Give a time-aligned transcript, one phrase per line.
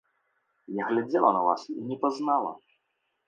[0.77, 2.51] Я глядзела на вас і не пазнала.